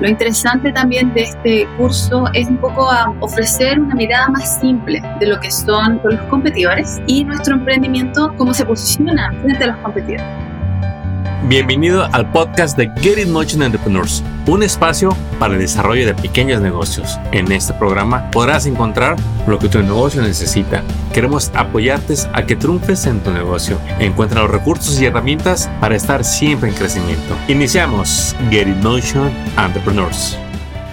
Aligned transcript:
Lo 0.00 0.08
interesante 0.08 0.72
también 0.72 1.14
de 1.14 1.22
este 1.22 1.68
curso 1.76 2.24
es 2.34 2.48
un 2.48 2.56
poco 2.56 2.90
a 2.90 3.14
ofrecer 3.20 3.78
una 3.78 3.94
mirada 3.94 4.28
más 4.28 4.60
simple 4.60 5.00
de 5.20 5.26
lo 5.26 5.38
que 5.40 5.50
son 5.50 6.00
los 6.02 6.20
competidores 6.22 7.00
y 7.06 7.24
nuestro 7.24 7.54
emprendimiento, 7.54 8.34
cómo 8.36 8.52
se 8.52 8.66
posiciona 8.66 9.32
frente 9.40 9.64
a 9.64 9.68
los 9.68 9.76
competidores. 9.78 10.43
Bienvenido 11.46 12.08
al 12.10 12.32
podcast 12.32 12.74
de 12.74 12.90
Get 13.02 13.18
It 13.18 13.28
Motion 13.28 13.62
Entrepreneurs, 13.62 14.24
un 14.46 14.62
espacio 14.62 15.14
para 15.38 15.52
el 15.52 15.60
desarrollo 15.60 16.06
de 16.06 16.14
pequeños 16.14 16.62
negocios. 16.62 17.18
En 17.32 17.52
este 17.52 17.74
programa 17.74 18.30
podrás 18.30 18.64
encontrar 18.64 19.16
lo 19.46 19.58
que 19.58 19.68
tu 19.68 19.78
negocio 19.82 20.22
necesita. 20.22 20.82
Queremos 21.12 21.52
apoyarte 21.54 22.14
a 22.32 22.46
que 22.46 22.56
triunfes 22.56 23.04
en 23.04 23.20
tu 23.20 23.30
negocio. 23.30 23.78
Encuentra 23.98 24.40
los 24.40 24.52
recursos 24.52 24.98
y 24.98 25.04
herramientas 25.04 25.68
para 25.82 25.96
estar 25.96 26.24
siempre 26.24 26.70
en 26.70 26.76
crecimiento. 26.76 27.36
Iniciamos 27.48 28.34
Get 28.48 28.66
It 28.66 28.82
Motion 28.82 29.30
Entrepreneurs. 29.58 30.38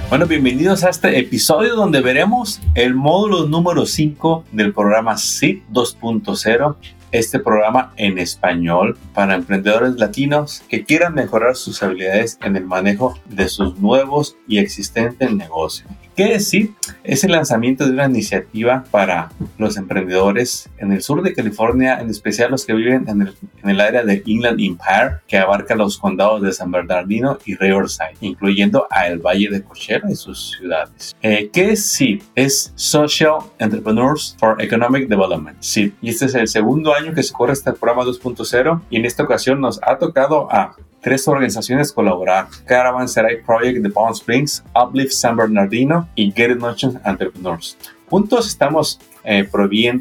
Bueno, 0.10 0.26
bienvenidos 0.26 0.84
a 0.84 0.90
este 0.90 1.18
episodio 1.18 1.78
donde 1.78 2.02
veremos 2.02 2.60
el 2.76 2.94
módulo 2.94 3.46
número 3.46 3.86
5 3.86 4.44
del 4.52 4.74
programa 4.74 5.18
SIT 5.18 5.64
2.0 5.72 6.76
este 7.12 7.40
programa 7.40 7.94
en 7.98 8.18
español 8.18 8.98
para 9.14 9.36
emprendedores 9.36 9.96
latinos 9.96 10.64
que 10.70 10.84
quieran 10.84 11.14
mejorar 11.14 11.56
sus 11.56 11.82
habilidades 11.84 12.40
en 12.44 12.56
el 12.56 12.66
manejo 12.66 13.18
de 13.26 13.50
sus 13.50 13.78
nuevos 13.80 14.38
y 14.48 14.60
existentes 14.60 15.32
negocios. 15.34 15.90
¿Qué 16.16 16.26
decir? 16.26 16.74
Es 17.06 17.24
el 17.24 17.32
lanzamiento 17.32 17.86
de 17.86 17.92
una 17.92 18.06
iniciativa 18.06 18.84
para 18.92 19.32
los 19.58 19.78
emprendedores 19.78 20.70
en 20.78 20.92
el 20.92 21.02
sur 21.02 21.24
de 21.24 21.34
California, 21.34 22.00
en 22.02 22.10
especial 22.10 22.52
los 22.52 22.66
que 22.66 22.74
viven 22.74 23.08
en 23.08 23.70
el, 23.70 23.80
área 23.80 24.04
de 24.04 24.22
Inland 24.26 24.60
Empire, 24.60 25.20
que 25.26 25.38
abarca 25.38 25.74
los 25.74 25.98
condados 25.98 26.42
de 26.42 26.52
San 26.52 26.70
Bernardino 26.70 27.38
y 27.46 27.56
Riverside, 27.56 28.18
incluyendo 28.20 28.88
a 28.90 29.08
el 29.08 29.20
Valle 29.20 29.50
de 29.50 29.64
Coachella 29.64 30.10
y 30.10 30.16
sus 30.16 30.58
ciudades. 30.58 31.16
Eh, 31.22 31.50
¿Qué 31.52 31.72
es? 31.72 31.98
Es 32.36 32.74
Social 32.76 33.36
Entrepreneurs 33.60 34.36
for 34.38 34.62
Economic 34.62 35.08
Development, 35.08 35.58
SID. 35.62 35.94
Y 36.02 36.10
este 36.10 36.26
es 36.26 36.36
el 36.36 36.48
segundo 36.48 36.94
año 36.94 37.14
que 37.14 37.24
se 37.24 37.34
corre 37.34 37.54
este 37.54 37.72
programa 37.72 38.04
2.0 38.04 38.82
y 38.90 38.98
en 38.98 39.06
esta 39.06 39.24
ocasión 39.24 39.62
nos 39.62 39.80
ha 39.84 39.98
tocado 39.98 40.52
a 40.52 40.76
tres 41.02 41.28
organizaciones 41.28 41.92
colaborar: 41.92 42.48
Caravanserai 42.66 43.44
Project 43.44 43.80
de 43.82 43.90
Palm 43.90 44.14
Springs, 44.14 44.64
Uplift 44.76 45.14
San 45.14 45.36
Bernardino 45.36 46.08
y 46.16 46.32
Get 46.32 46.52
It 46.52 46.60
Entrepreneurs. 47.06 47.78
Juntos 48.10 48.48
estamos 48.48 49.00
eh, 49.24 49.48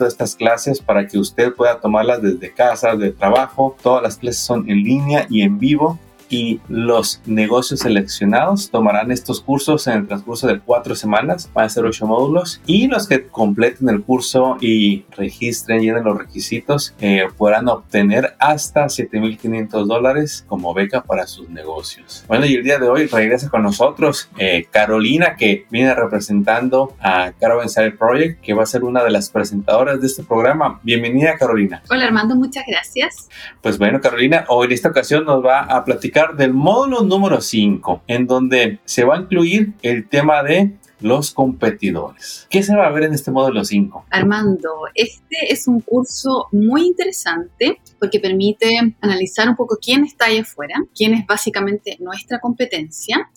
estas 0.07 0.34
clases 0.34 0.81
para 0.81 1.07
que 1.07 1.19
usted 1.19 1.53
pueda 1.55 1.81
tomarlas 1.81 2.23
desde 2.23 2.53
casa, 2.53 2.97
de 2.97 3.12
trabajo. 3.12 3.77
Todas 3.83 4.03
las 4.03 4.17
clases 4.17 4.42
son 4.42 4.69
en 4.69 4.83
línea 4.83 5.27
y 5.31 5.42
en 5.42 5.59
vivo 5.59 5.98
y 6.31 6.61
los 6.69 7.20
negocios 7.27 7.81
seleccionados 7.81 8.70
tomarán 8.70 9.11
estos 9.11 9.41
cursos 9.41 9.86
en 9.89 9.95
el 9.95 10.06
transcurso 10.06 10.47
de 10.47 10.61
cuatro 10.61 10.95
semanas, 10.95 11.50
van 11.53 11.67
a 11.67 11.69
ser 11.69 11.84
ocho 11.84 12.06
módulos 12.06 12.62
y 12.67 12.86
los 12.86 13.06
que 13.06 13.27
completen 13.27 13.89
el 13.89 14.03
curso 14.03 14.56
y 14.61 15.05
registren, 15.17 15.83
llenen 15.83 16.05
los 16.05 16.17
requisitos, 16.17 16.95
eh, 17.01 17.27
podrán 17.36 17.69
obtener 17.69 18.36
hasta 18.39 18.84
7.500 18.86 19.86
dólares 19.86 20.45
como 20.48 20.73
beca 20.73 21.03
para 21.03 21.27
sus 21.27 21.48
negocios. 21.51 22.25
Bueno, 22.28 22.47
y 22.47 22.55
el 22.55 22.62
día 22.62 22.78
de 22.78 22.89
hoy 22.89 23.06
regresa 23.06 23.48
con 23.48 23.62
nosotros 23.62 24.31
eh, 24.39 24.67
Carolina, 24.70 25.34
que 25.36 25.67
viene 25.70 25.95
representando 25.95 26.95
a 27.01 27.33
Caravan 27.33 27.69
Project, 27.98 28.41
que 28.41 28.55
va 28.55 28.62
a 28.62 28.67
ser 28.67 28.84
una 28.84 29.03
de 29.03 29.11
las 29.11 29.31
presentadoras 29.31 30.01
de 30.01 30.06
este 30.06 30.23
programa. 30.23 30.81
Bienvenida, 30.84 31.36
Carolina. 31.36 31.83
Hola, 31.91 32.05
Armando, 32.05 32.36
muchas 32.36 32.64
gracias. 32.67 33.28
Pues 33.61 33.78
bueno, 33.78 34.01
Carolina, 34.01 34.45
hoy 34.48 34.67
en 34.67 34.73
esta 34.73 34.89
ocasión 34.91 35.25
nos 35.25 35.45
va 35.45 35.62
a 35.62 35.84
platicar 35.84 36.20
del 36.37 36.53
módulo 36.53 37.03
número 37.03 37.41
5, 37.41 38.03
en 38.07 38.27
donde 38.27 38.79
se 38.85 39.05
va 39.05 39.17
a 39.17 39.21
incluir 39.21 39.73
el 39.83 40.09
tema 40.09 40.43
de 40.43 40.73
los 41.01 41.33
competidores. 41.33 42.47
¿Qué 42.51 42.63
se 42.63 42.77
va 42.77 42.87
a 42.87 42.91
ver 42.91 43.05
en 43.05 43.15
este 43.15 43.31
módulo 43.31 43.65
5? 43.65 44.07
Armando, 44.11 44.71
este 44.95 45.53
es 45.53 45.67
un 45.67 45.81
curso 45.81 46.47
muy 46.53 46.86
interesante 46.86 47.80
porque 47.98 48.20
permite 48.20 48.69
analizar 49.01 49.48
un 49.48 49.57
poco 49.57 49.79
quién 49.80 50.05
está 50.05 50.27
ahí 50.27 50.39
afuera, 50.39 50.75
quién 50.95 51.14
es 51.14 51.27
básicamente 51.27 51.97
nuestra 52.01 52.39
competencia 52.39 53.30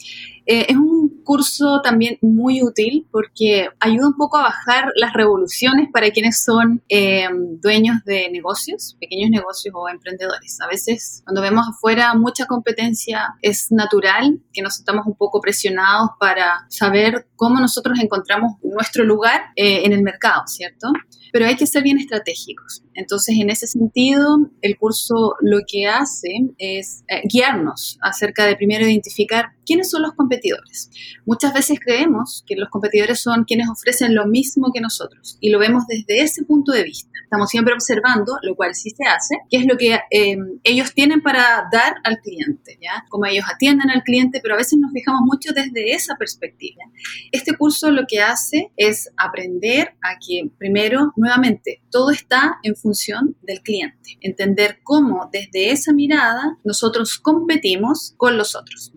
eh, 0.45 0.65
es 0.69 0.75
un 0.75 1.21
curso 1.23 1.81
también 1.81 2.17
muy 2.21 2.61
útil 2.61 3.07
porque 3.11 3.69
ayuda 3.79 4.07
un 4.07 4.17
poco 4.17 4.37
a 4.37 4.43
bajar 4.43 4.91
las 4.95 5.13
revoluciones 5.13 5.89
para 5.91 6.11
quienes 6.11 6.43
son 6.43 6.83
eh, 6.89 7.27
dueños 7.61 8.03
de 8.05 8.29
negocios, 8.29 8.97
pequeños 8.99 9.29
negocios 9.29 9.73
o 9.75 9.87
emprendedores. 9.87 10.59
A 10.61 10.67
veces 10.67 11.21
cuando 11.23 11.41
vemos 11.41 11.65
afuera 11.67 12.13
mucha 12.13 12.45
competencia 12.45 13.35
es 13.41 13.71
natural 13.71 14.39
que 14.51 14.61
nos 14.61 14.79
estamos 14.79 15.05
un 15.05 15.15
poco 15.15 15.39
presionados 15.39 16.11
para 16.19 16.65
saber 16.69 17.27
cómo 17.35 17.59
nosotros 17.59 17.99
encontramos 17.99 18.53
nuestro 18.63 19.03
lugar 19.03 19.41
eh, 19.55 19.85
en 19.85 19.93
el 19.93 20.03
mercado, 20.03 20.43
¿cierto? 20.47 20.89
Pero 21.33 21.47
hay 21.47 21.57
que 21.57 21.67
ser 21.67 21.83
bien 21.83 21.97
estratégicos. 21.97 22.83
Entonces, 22.93 23.35
en 23.37 23.49
ese 23.49 23.67
sentido, 23.67 24.49
el 24.61 24.77
curso 24.77 25.35
lo 25.41 25.59
que 25.67 25.87
hace 25.87 26.29
es 26.57 27.03
guiarnos 27.25 27.97
acerca 28.01 28.45
de 28.45 28.55
primero 28.55 28.85
identificar 28.85 29.47
quiénes 29.65 29.89
son 29.89 30.03
los 30.03 30.13
competidores. 30.13 30.89
Muchas 31.25 31.53
veces 31.53 31.79
creemos 31.83 32.43
que 32.47 32.55
los 32.55 32.69
competidores 32.69 33.21
son 33.21 33.45
quienes 33.45 33.69
ofrecen 33.69 34.15
lo 34.15 34.27
mismo 34.27 34.71
que 34.73 34.81
nosotros 34.81 35.37
y 35.39 35.49
lo 35.49 35.59
vemos 35.59 35.85
desde 35.87 36.21
ese 36.21 36.43
punto 36.43 36.71
de 36.71 36.83
vista. 36.83 37.09
Estamos 37.23 37.49
siempre 37.49 37.73
observando, 37.73 38.37
lo 38.43 38.55
cual 38.55 38.75
sí 38.75 38.91
se 38.91 39.05
hace, 39.05 39.37
qué 39.49 39.57
es 39.57 39.65
lo 39.65 39.75
que 39.77 39.99
eh, 40.11 40.37
ellos 40.63 40.93
tienen 40.93 41.21
para 41.21 41.67
dar 41.71 41.95
al 42.03 42.19
cliente, 42.19 42.77
¿ya? 42.79 43.05
Cómo 43.09 43.25
ellos 43.25 43.45
atienden 43.51 43.89
al 43.89 44.03
cliente, 44.03 44.39
pero 44.41 44.53
a 44.53 44.57
veces 44.57 44.77
nos 44.79 44.91
fijamos 44.91 45.21
mucho 45.23 45.51
desde 45.51 45.93
esa 45.93 46.15
perspectiva. 46.15 46.83
Este 47.31 47.57
curso 47.57 47.89
lo 47.89 48.03
que 48.07 48.21
hace 48.21 48.71
es 48.77 49.09
aprender 49.17 49.95
a 50.03 50.19
que, 50.19 50.51
primero, 50.59 51.11
nuevamente, 51.23 51.81
todo 51.89 52.11
está 52.11 52.59
en 52.63 52.75
función 52.75 53.37
del 53.43 53.61
cliente. 53.61 54.17
Entender 54.19 54.79
cómo 54.83 55.29
desde 55.31 55.71
esa 55.71 55.93
mirada 55.93 56.57
nosotros 56.65 57.17
competimos 57.17 58.13
con 58.17 58.37
los 58.37 58.55
otros. 58.55 58.91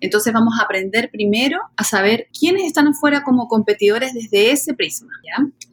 Entonces 0.00 0.32
vamos 0.32 0.54
a 0.58 0.64
aprender 0.64 1.10
primero 1.10 1.58
a 1.76 1.84
saber 1.84 2.28
quiénes 2.38 2.64
están 2.64 2.86
afuera 2.86 3.24
como 3.24 3.48
competidores 3.48 4.14
desde 4.14 4.52
ese 4.52 4.74
prisma. 4.74 5.10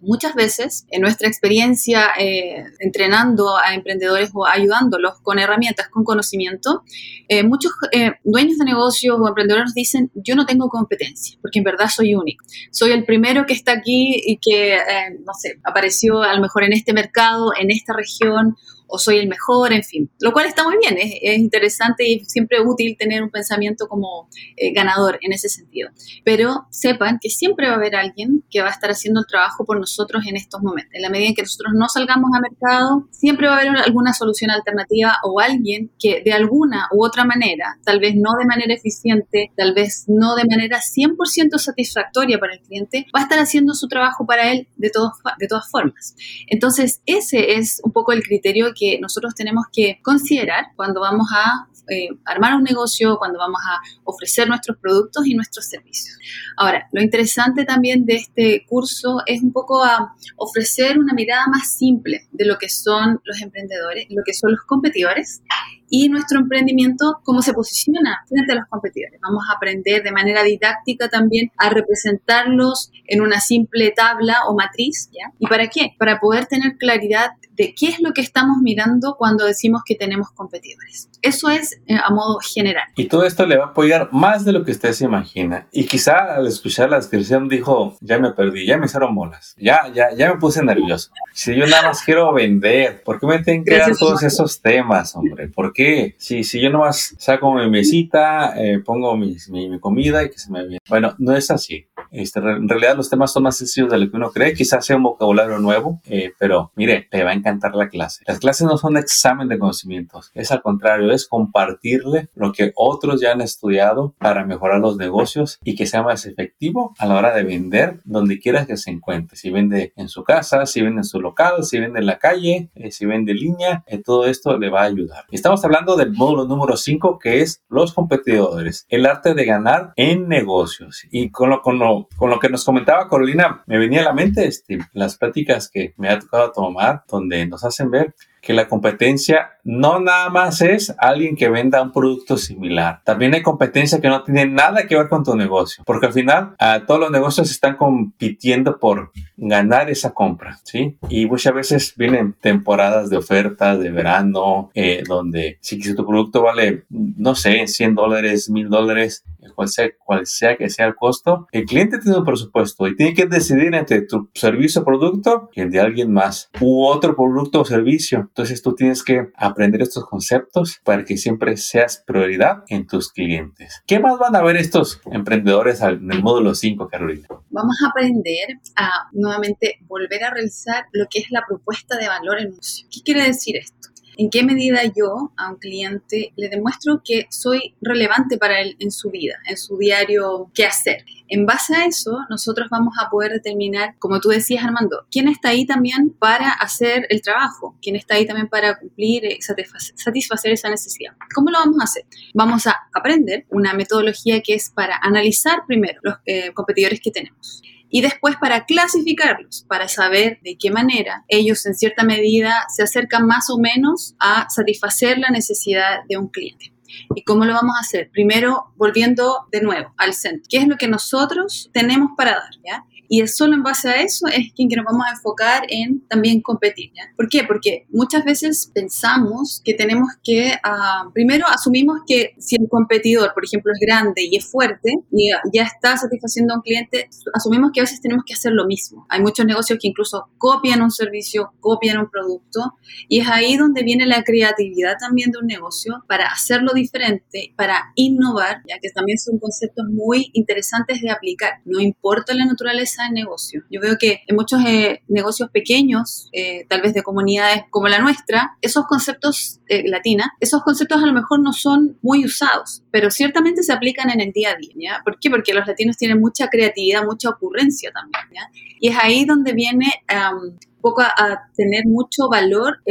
Muchas 0.01 0.33
veces 0.33 0.85
en 0.89 1.01
nuestra 1.01 1.27
experiencia 1.27 2.07
eh, 2.17 2.63
entrenando 2.79 3.57
a 3.57 3.75
emprendedores 3.75 4.31
o 4.33 4.45
ayudándolos 4.45 5.19
con 5.21 5.39
herramientas, 5.39 5.89
con 5.89 6.03
conocimiento, 6.03 6.83
eh, 7.27 7.43
muchos 7.43 7.73
eh, 7.91 8.13
dueños 8.23 8.57
de 8.57 8.65
negocios 8.65 9.17
o 9.19 9.27
emprendedores 9.27 9.73
dicen, 9.73 10.09
yo 10.15 10.35
no 10.35 10.45
tengo 10.45 10.69
competencia, 10.69 11.37
porque 11.41 11.59
en 11.59 11.65
verdad 11.65 11.87
soy 11.93 12.15
único. 12.15 12.43
Soy 12.71 12.91
el 12.91 13.05
primero 13.05 13.45
que 13.45 13.53
está 13.53 13.73
aquí 13.73 14.21
y 14.25 14.37
que, 14.37 14.79
no 15.25 15.33
sé, 15.33 15.59
apareció 15.99 16.21
a 16.21 16.33
lo 16.33 16.41
mejor 16.41 16.63
en 16.63 16.73
este 16.73 16.93
mercado, 16.93 17.51
en 17.59 17.71
esta 17.71 17.93
región 17.93 18.55
o 18.89 18.97
soy 18.97 19.17
el 19.17 19.27
mejor, 19.27 19.71
en 19.71 19.83
fin, 19.83 20.09
lo 20.19 20.33
cual 20.33 20.47
está 20.47 20.63
muy 20.63 20.77
bien, 20.77 20.97
es, 20.97 21.37
interesante 21.37 22.07
y 22.07 22.25
siempre 22.25 22.59
útil 22.61 22.97
tener 22.97 23.23
un 23.23 23.29
pensamiento 23.29 23.87
como 23.87 24.29
eh, 24.57 24.73
ganador 24.73 25.19
en 25.21 25.31
ese 25.33 25.49
sentido. 25.49 25.89
Pero 26.23 26.67
sepan 26.71 27.19
que 27.21 27.29
siempre 27.29 27.67
va 27.67 27.73
a 27.73 27.77
haber 27.77 27.95
alguien 27.95 28.43
que 28.49 28.61
va 28.61 28.67
a 28.67 28.71
estar 28.71 28.89
haciendo 28.89 29.21
el 29.21 29.27
trabajo 29.27 29.65
por 29.65 29.79
nosotros 29.79 30.25
en 30.27 30.35
estos 30.35 30.61
momentos. 30.61 30.93
En 30.93 31.01
la 31.01 31.09
medida 31.09 31.29
en 31.29 31.35
que 31.35 31.43
nosotros 31.43 31.73
no 31.75 31.87
salgamos 31.87 32.31
al 32.33 32.41
mercado, 32.41 33.07
siempre 33.11 33.47
va 33.47 33.57
a 33.57 33.59
haber 33.59 33.77
alguna 33.77 34.13
solución 34.13 34.51
alternativa 34.51 35.17
o 35.23 35.39
alguien 35.39 35.91
que 35.99 36.21
de 36.23 36.33
alguna 36.33 36.87
u 36.91 37.05
otra 37.05 37.23
manera, 37.25 37.77
tal 37.83 37.99
vez 37.99 38.15
no 38.15 38.31
de 38.39 38.45
manera 38.45 38.73
eficiente, 38.73 39.51
tal 39.55 39.73
vez 39.73 40.05
no 40.07 40.35
de 40.35 40.45
manera 40.45 40.79
100% 40.79 41.57
satisfactoria 41.57 42.39
para 42.39 42.53
el 42.53 42.61
cliente, 42.61 43.05
va 43.15 43.21
a 43.21 43.23
estar 43.23 43.39
haciendo 43.39 43.73
su 43.73 43.87
trabajo 43.87 44.25
para 44.25 44.51
él 44.51 44.67
de, 44.77 44.91
de 45.39 45.47
todas 45.47 45.69
formas. 45.69 46.15
Entonces, 46.47 47.01
ese 47.05 47.55
es 47.55 47.81
un 47.83 47.91
poco 47.91 48.11
el 48.11 48.23
criterio 48.23 48.73
que 48.75 48.78
nosotros 49.01 49.35
tenemos 49.35 49.65
que 49.71 49.99
considerar 50.03 50.67
cuando 50.75 51.01
vamos 51.01 51.27
a 51.33 51.67
eh, 51.89 52.09
armar 52.25 52.55
un 52.55 52.63
negocio, 52.63 53.17
cuando 53.17 53.39
vamos 53.39 53.59
a 53.67 53.79
ofrecer 54.03 54.47
nuestros 54.47 54.77
productos 54.77 55.25
y 55.25 55.33
nuestros 55.33 55.65
servicios. 55.65 56.17
Ahora, 56.55 56.87
lo 56.91 57.01
interesante 57.01 57.65
también 57.65 58.05
de 58.05 58.15
este 58.15 58.65
curso 58.67 59.21
es 59.25 59.41
un 59.41 59.51
poco 59.51 59.83
a 59.83 60.13
ofrecer 60.35 60.99
una 60.99 61.13
mirada 61.13 61.47
más 61.47 61.73
simple 61.73 62.27
de 62.31 62.45
lo 62.45 62.57
que 62.57 62.69
son 62.69 63.19
los 63.23 63.41
emprendedores, 63.41 64.05
lo 64.09 64.21
que 64.23 64.33
son 64.33 64.51
los 64.51 64.61
competidores 64.67 65.41
y 65.89 66.09
nuestro 66.09 66.39
emprendimiento, 66.39 67.19
cómo 67.23 67.41
se 67.41 67.53
posiciona 67.53 68.23
frente 68.27 68.53
a 68.53 68.55
los 68.55 68.65
competidores. 68.69 69.19
Vamos 69.21 69.43
a 69.49 69.55
aprender 69.55 70.03
de 70.03 70.11
manera 70.11 70.43
didáctica 70.43 71.09
también 71.09 71.51
a 71.57 71.69
representarlos 71.69 72.91
en 73.07 73.21
una 73.21 73.39
simple 73.39 73.91
tabla 73.91 74.45
o 74.47 74.55
matriz, 74.55 75.09
¿ya? 75.11 75.31
¿Y 75.39 75.47
para 75.47 75.67
qué? 75.67 75.95
Para 75.97 76.19
poder 76.19 76.45
tener 76.45 76.77
claridad 76.77 77.31
de 77.55 77.73
qué 77.77 77.87
es 77.87 77.99
lo 77.99 78.13
que 78.13 78.21
estamos 78.21 78.57
mirando 78.61 79.15
cuando 79.17 79.45
decimos 79.45 79.81
que 79.85 79.95
tenemos 79.95 80.31
competidores. 80.31 81.09
Eso 81.21 81.49
es 81.49 81.81
eh, 81.87 81.95
a 82.01 82.09
modo 82.13 82.39
general. 82.39 82.85
Y 82.95 83.07
todo 83.07 83.25
esto 83.25 83.45
le 83.45 83.57
va 83.57 83.65
a 83.65 83.67
apoyar 83.69 84.09
más 84.11 84.45
de 84.45 84.53
lo 84.53 84.63
que 84.63 84.71
usted 84.71 84.93
se 84.93 85.05
imagina. 85.05 85.67
Y 85.71 85.85
quizá 85.85 86.35
al 86.35 86.47
escuchar 86.47 86.89
la 86.89 86.97
descripción 86.97 87.49
dijo, 87.49 87.97
ya 87.99 88.17
me 88.19 88.31
perdí, 88.31 88.65
ya 88.65 88.77
me 88.77 88.85
hicieron 88.85 89.13
bolas, 89.13 89.55
ya, 89.57 89.91
ya, 89.93 90.15
ya 90.15 90.33
me 90.33 90.39
puse 90.39 90.63
nervioso. 90.63 91.11
Si 91.33 91.55
yo 91.55 91.67
nada 91.67 91.89
más 91.89 92.01
quiero 92.03 92.31
vender, 92.33 93.03
¿por 93.03 93.19
qué 93.19 93.27
me 93.27 93.39
tienen 93.39 93.65
que 93.65 93.77
dar 93.77 93.91
todos 93.97 94.23
esos 94.23 94.61
temas, 94.61 95.15
hombre? 95.15 95.49
¿Por 95.49 95.73
qué? 95.73 95.78
Si, 96.17 96.43
si 96.43 96.61
yo 96.61 96.69
nomás 96.69 97.15
saco 97.17 97.53
mi 97.53 97.69
mesita, 97.69 98.53
eh, 98.57 98.79
pongo 98.79 99.15
mi, 99.15 99.37
mi, 99.49 99.79
comida 99.79 100.23
y 100.23 100.29
que 100.29 100.37
se 100.37 100.51
me 100.51 100.61
viene. 100.63 100.79
Bueno, 100.89 101.15
no 101.19 101.33
es 101.33 101.49
así. 101.51 101.87
Este, 102.11 102.39
en 102.39 102.67
realidad 102.67 102.97
los 102.97 103.09
temas 103.09 103.31
son 103.31 103.43
más 103.43 103.57
sencillos 103.57 103.89
de 103.89 103.97
lo 103.97 104.09
que 104.09 104.17
uno 104.17 104.31
cree. 104.31 104.53
Quizás 104.53 104.85
sea 104.85 104.97
un 104.97 105.03
vocabulario 105.03 105.57
nuevo, 105.59 106.01
eh, 106.05 106.33
pero 106.37 106.73
mire, 106.75 107.07
te 107.09 107.23
va 107.23 107.31
a 107.31 107.33
encantar 107.33 107.75
la 107.75 107.87
clase. 107.87 108.23
Las 108.27 108.39
clases 108.39 108.67
no 108.67 108.77
son 108.77 108.97
examen 108.97 109.47
de 109.47 109.57
conocimientos, 109.57 110.31
es 110.33 110.51
al 110.51 110.61
contrario, 110.61 111.11
es 111.11 111.27
compartirle 111.27 112.29
lo 112.35 112.51
que 112.51 112.73
otros 112.75 113.21
ya 113.21 113.31
han 113.31 113.41
estudiado 113.41 114.15
para 114.17 114.45
mejorar 114.45 114.81
los 114.81 114.97
negocios 114.97 115.59
y 115.63 115.75
que 115.75 115.85
sea 115.85 116.03
más 116.03 116.25
efectivo 116.25 116.93
a 116.97 117.05
la 117.05 117.15
hora 117.15 117.33
de 117.33 117.43
vender 117.43 118.01
donde 118.03 118.39
quiera 118.39 118.65
que 118.65 118.75
se 118.75 118.91
encuentre. 118.91 119.37
Si 119.37 119.49
vende 119.49 119.93
en 119.95 120.09
su 120.09 120.23
casa, 120.23 120.65
si 120.65 120.81
vende 120.81 120.99
en 120.99 121.05
su 121.05 121.21
local, 121.21 121.63
si 121.63 121.79
vende 121.79 121.99
en 121.99 122.05
la 122.05 122.17
calle, 122.17 122.69
eh, 122.75 122.91
si 122.91 123.05
vende 123.05 123.31
en 123.31 123.37
línea, 123.37 123.83
eh, 123.87 124.01
todo 124.03 124.25
esto 124.25 124.57
le 124.57 124.69
va 124.69 124.81
a 124.81 124.85
ayudar. 124.85 125.25
Estamos 125.31 125.61
hablando 125.69 125.95
del 125.95 126.13
módulo 126.13 126.45
número 126.45 126.75
5 126.75 127.19
que 127.19 127.41
es 127.41 127.61
los 127.69 127.93
competidores, 127.93 128.87
el 128.89 129.05
arte 129.05 129.35
de 129.35 129.45
ganar 129.45 129.93
en 129.97 130.27
negocios. 130.27 131.05
Y 131.11 131.29
con 131.29 131.51
lo, 131.51 131.61
con 131.61 131.77
lo, 131.77 132.07
con 132.17 132.31
lo 132.31 132.39
que 132.39 132.49
nos 132.49 132.65
comentaba 132.65 133.07
Carolina, 133.07 133.63
me 133.67 133.77
venía 133.77 134.01
a 134.01 134.05
la 134.05 134.13
mente 134.13 134.47
este, 134.47 134.79
las 134.93 135.19
pláticas 135.19 135.69
que 135.69 135.93
me 135.97 136.09
ha 136.09 136.17
tocado 136.17 136.51
tomar 136.53 137.03
donde 137.07 137.45
nos 137.45 137.63
hacen 137.63 137.91
ver 137.91 138.15
que 138.41 138.53
la 138.53 138.67
competencia 138.67 139.51
no 139.63 139.99
nada 139.99 140.29
más 140.29 140.61
es 140.61 140.93
alguien 140.97 141.35
que 141.35 141.49
venda 141.49 141.81
un 141.81 141.91
producto 141.91 142.37
similar. 142.37 143.01
También 143.03 143.33
hay 143.33 143.41
competencia 143.41 144.01
que 144.01 144.07
no 144.07 144.23
tiene 144.23 144.45
nada 144.45 144.87
que 144.87 144.95
ver 144.95 145.09
con 145.09 145.23
tu 145.23 145.35
negocio, 145.35 145.83
porque 145.85 146.07
al 146.07 146.13
final 146.13 146.55
ah, 146.59 146.81
todos 146.87 146.99
los 146.99 147.11
negocios 147.11 147.51
están 147.51 147.75
compitiendo 147.75 148.79
por 148.79 149.11
ganar 149.37 149.89
esa 149.89 150.11
compra, 150.11 150.59
¿sí? 150.63 150.97
Y 151.09 151.25
muchas 151.25 151.53
veces 151.53 151.93
vienen 151.95 152.33
temporadas 152.39 153.09
de 153.09 153.17
ofertas 153.17 153.79
de 153.79 153.91
verano, 153.91 154.71
eh, 154.73 155.03
donde 155.07 155.57
si 155.61 155.79
tu 155.95 156.05
producto 156.05 156.41
vale, 156.41 156.83
no 156.89 157.35
sé, 157.35 157.67
100 157.67 157.95
dólares, 157.95 158.49
1000 158.49 158.69
dólares, 158.69 159.23
cual 159.55 159.67
sea, 159.67 159.89
cual 160.03 160.25
sea 160.25 160.57
que 160.57 160.69
sea 160.69 160.87
el 160.87 160.95
costo, 160.95 161.47
el 161.51 161.65
cliente 161.65 161.99
tiene 161.99 162.17
un 162.17 162.25
presupuesto 162.25 162.87
y 162.87 162.95
tiene 162.95 163.13
que 163.13 163.25
decidir 163.25 163.73
entre 163.75 164.01
tu 164.01 164.29
servicio 164.33 164.81
o 164.81 164.85
producto 164.85 165.49
y 165.53 165.61
el 165.61 165.71
de 165.71 165.79
alguien 165.79 166.11
más 166.11 166.49
u 166.59 166.85
otro 166.85 167.15
producto 167.15 167.61
o 167.61 167.65
servicio. 167.65 168.19
Entonces 168.19 168.61
tú 168.61 168.75
tienes 168.75 169.03
que 169.03 169.29
aprender 169.35 169.81
estos 169.81 170.05
conceptos 170.05 170.79
para 170.83 171.03
que 171.03 171.17
siempre 171.17 171.57
seas 171.57 172.03
prioridad 172.05 172.63
en 172.67 172.87
tus 172.87 173.11
clientes. 173.11 173.81
¿Qué 173.85 173.99
más 173.99 174.17
van 174.19 174.35
a 174.35 174.41
ver 174.41 174.57
estos 174.57 175.01
emprendedores 175.11 175.81
en 175.81 176.11
el 176.11 176.21
módulo 176.21 176.55
5, 176.55 176.87
Carolina? 176.87 177.27
Vamos 177.49 177.75
a 177.83 177.89
aprender 177.89 178.59
a 178.75 179.09
nuevamente 179.13 179.79
volver 179.87 180.23
a 180.23 180.31
realizar 180.31 180.85
lo 180.93 181.05
que 181.09 181.19
es 181.19 181.31
la 181.31 181.43
propuesta 181.47 181.97
de 181.97 182.07
valor 182.07 182.39
en 182.39 182.53
uso. 182.53 182.85
¿Qué 182.91 183.01
quiere 183.03 183.23
decir 183.23 183.57
esto? 183.57 183.89
En 184.19 184.29
qué 184.29 184.43
medida 184.43 184.81
yo 184.83 185.31
a 185.37 185.49
un 185.49 185.55
cliente 185.55 186.33
le 186.35 186.49
demuestro 186.49 187.01
que 187.05 187.27
soy 187.29 187.73
relevante 187.79 188.37
para 188.37 188.59
él 188.59 188.75
en 188.79 188.91
su 188.91 189.09
vida, 189.09 189.35
en 189.45 189.55
su 189.55 189.77
diario 189.77 190.51
qué 190.53 190.65
hacer. 190.65 191.05
En 191.29 191.45
base 191.45 191.73
a 191.73 191.85
eso, 191.85 192.17
nosotros 192.29 192.67
vamos 192.69 192.95
a 193.01 193.09
poder 193.09 193.31
determinar, 193.31 193.95
como 193.97 194.19
tú 194.19 194.27
decías 194.27 194.65
Armando, 194.65 195.05
quién 195.09 195.29
está 195.29 195.49
ahí 195.49 195.65
también 195.65 196.09
para 196.19 196.51
hacer 196.51 197.07
el 197.09 197.21
trabajo, 197.21 197.77
quién 197.81 197.95
está 197.95 198.15
ahí 198.15 198.25
también 198.25 198.49
para 198.49 198.77
cumplir, 198.77 199.23
y 199.23 199.39
satisfacer 199.41 200.51
esa 200.51 200.69
necesidad. 200.69 201.13
¿Cómo 201.33 201.49
lo 201.49 201.59
vamos 201.59 201.79
a 201.79 201.85
hacer? 201.85 202.03
Vamos 202.33 202.67
a 202.67 202.75
aprender 202.93 203.45
una 203.49 203.73
metodología 203.73 204.41
que 204.41 204.55
es 204.55 204.69
para 204.69 204.97
analizar 205.01 205.61
primero 205.65 206.01
los 206.03 206.15
eh, 206.25 206.51
competidores 206.53 206.99
que 206.99 207.11
tenemos 207.11 207.61
y 207.89 208.01
después 208.01 208.35
para 208.37 208.65
clasificarlos, 208.65 209.65
para 209.67 209.87
saber 209.87 210.39
de 210.43 210.57
qué 210.57 210.71
manera 210.71 211.25
ellos 211.27 211.65
en 211.65 211.73
cierta 211.73 212.03
medida 212.03 212.65
se 212.73 212.83
acercan 212.83 213.25
más 213.25 213.49
o 213.49 213.57
menos 213.57 214.15
a 214.19 214.49
satisfacer 214.49 215.17
la 215.17 215.29
necesidad 215.29 215.99
de 216.07 216.17
un 216.17 216.27
cliente. 216.27 216.73
¿Y 217.15 217.23
cómo 217.23 217.45
lo 217.45 217.53
vamos 217.53 217.75
a 217.77 217.81
hacer? 217.81 218.09
Primero, 218.11 218.73
volviendo 218.75 219.47
de 219.51 219.61
nuevo 219.61 219.93
al 219.97 220.13
centro. 220.13 220.43
¿Qué 220.49 220.57
es 220.57 220.67
lo 220.67 220.77
que 220.77 220.87
nosotros 220.87 221.69
tenemos 221.73 222.11
para 222.17 222.31
dar? 222.31 222.51
¿ya? 222.65 222.85
Y 223.09 223.21
es 223.21 223.35
solo 223.35 223.55
en 223.55 223.63
base 223.63 223.89
a 223.89 224.01
eso 224.01 224.27
es 224.27 224.53
que 224.55 224.67
nos 224.75 224.85
vamos 224.85 225.05
a 225.07 225.13
enfocar 225.13 225.63
en 225.67 226.07
también 226.07 226.41
competir. 226.41 226.91
¿ya? 226.95 227.11
¿Por 227.17 227.27
qué? 227.27 227.43
Porque 227.43 227.87
muchas 227.89 228.23
veces 228.23 228.71
pensamos 228.73 229.61
que 229.65 229.73
tenemos 229.73 230.09
que, 230.23 230.53
uh, 230.63 231.11
primero 231.11 231.47
asumimos 231.47 232.01
que 232.07 232.35
si 232.37 232.55
el 232.55 232.69
competidor, 232.69 233.33
por 233.33 233.43
ejemplo, 233.43 233.73
es 233.73 233.79
grande 233.79 234.23
y 234.23 234.35
es 234.35 234.45
fuerte 234.49 234.93
y 235.11 235.31
ya 235.51 235.63
está 235.63 235.97
satisfaciendo 235.97 236.53
a 236.53 236.57
un 236.57 236.61
cliente, 236.61 237.09
asumimos 237.33 237.71
que 237.73 237.79
a 237.79 237.83
veces 237.83 237.99
tenemos 237.99 238.23
que 238.25 238.35
hacer 238.35 238.53
lo 238.53 238.67
mismo. 238.67 239.07
Hay 239.09 239.21
muchos 239.21 239.45
negocios 239.45 239.79
que 239.81 239.87
incluso 239.87 240.29
copian 240.37 240.81
un 240.81 240.91
servicio, 240.91 241.51
copian 241.59 241.97
un 241.97 242.09
producto 242.11 242.75
y 243.07 243.21
es 243.21 243.27
ahí 243.27 243.57
donde 243.57 243.83
viene 243.83 244.05
la 244.05 244.23
creatividad 244.23 244.97
también 244.99 245.31
de 245.31 245.39
un 245.39 245.47
negocio 245.47 246.03
para 246.07 246.27
hacerlo 246.27 246.73
diferente, 246.73 247.53
para 247.55 247.91
innovar, 247.95 248.61
ya 248.67 248.77
que 248.79 248.89
también 248.89 249.17
son 249.17 249.39
conceptos 249.39 249.85
muy 249.89 250.29
interesantes 250.33 251.01
de 251.01 251.09
aplicar. 251.09 251.61
No 251.65 251.79
importa 251.79 252.35
la 252.35 252.45
naturaleza 252.45 252.98
de 253.03 253.13
negocio. 253.13 253.63
Yo 253.69 253.81
veo 253.81 253.97
que 253.99 254.21
en 254.27 254.35
muchos 254.35 254.61
eh, 254.65 255.01
negocios 255.07 255.49
pequeños, 255.51 256.29
eh, 256.31 256.65
tal 256.67 256.81
vez 256.81 256.93
de 256.93 257.03
comunidades 257.03 257.63
como 257.69 257.87
la 257.87 257.99
nuestra, 257.99 258.57
esos 258.61 258.85
conceptos 258.85 259.59
eh, 259.67 259.87
latina, 259.87 260.33
esos 260.39 260.63
conceptos 260.63 261.01
a 261.01 261.05
lo 261.05 261.13
mejor 261.13 261.41
no 261.41 261.53
son 261.53 261.97
muy 262.01 262.25
usados, 262.25 262.83
pero 262.91 263.11
ciertamente 263.11 263.63
se 263.63 263.73
aplican 263.73 264.09
en 264.09 264.21
el 264.21 264.31
día 264.31 264.51
a 264.51 264.55
día. 264.55 264.73
¿ya? 264.75 265.01
¿Por 265.03 265.19
qué? 265.19 265.29
Porque 265.29 265.53
los 265.53 265.67
latinos 265.67 265.97
tienen 265.97 266.19
mucha 266.19 266.47
creatividad, 266.47 267.05
mucha 267.05 267.29
ocurrencia 267.29 267.91
también. 267.91 268.23
¿ya? 268.33 268.49
Y 268.79 268.89
es 268.89 268.97
ahí 268.99 269.25
donde 269.25 269.53
viene 269.53 269.91
un 270.09 270.57
poco 270.81 271.01
a, 271.01 271.49
tener 271.55 271.85
mucho 271.85 272.29
valor 272.29 272.81